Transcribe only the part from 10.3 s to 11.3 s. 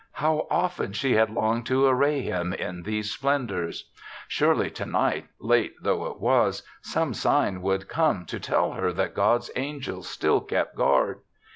kept guard.